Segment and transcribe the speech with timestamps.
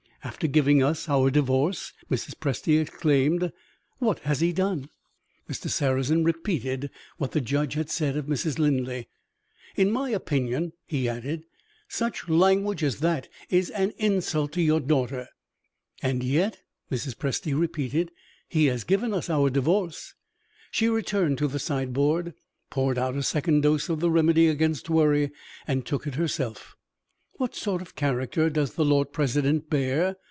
[0.23, 2.35] "After giving us our Divorce!" Mrs.
[2.35, 3.51] Presty exclaimed.
[3.97, 4.87] "What has he done?"
[5.49, 5.67] Mr.
[5.67, 8.59] Sarrazin repeated what the judge had said of Mrs.
[8.59, 9.09] Linley.
[9.75, 11.43] "In my opinion," he added,
[11.89, 15.27] "such language as that is an insult to your daughter."
[16.03, 16.59] "And yet,"
[16.91, 17.15] Mrs.
[17.17, 18.11] Presty repeated,
[18.47, 20.13] "he has given us our Divorce."
[20.69, 22.35] She returned to the sideboard,
[22.69, 25.31] poured out a second dose of the remedy against worry,
[25.65, 26.75] and took it herself.
[27.37, 30.15] "What sort of character does the Lord President bear?"